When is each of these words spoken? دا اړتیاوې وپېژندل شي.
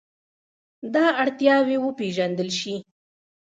دا 0.93 1.05
اړتیاوې 1.21 1.77
وپېژندل 1.81 2.49
شي. 2.59 2.75